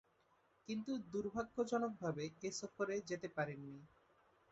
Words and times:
কিন্তু 0.67 0.91
দূর্ভাগ্যজনকভাবে 1.11 2.23
এ 2.41 2.51
সফরে 2.59 2.95
যেতে 3.09 3.27
পারেননি। 3.35 3.79